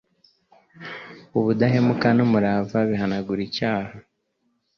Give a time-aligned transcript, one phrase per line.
[1.37, 3.93] Ubudahemuka n’umurava bihanagura icyaha